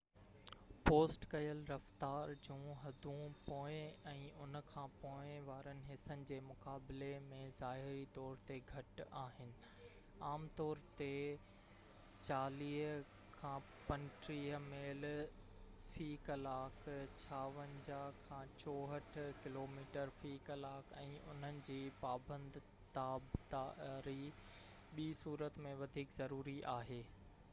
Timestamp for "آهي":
26.79-26.99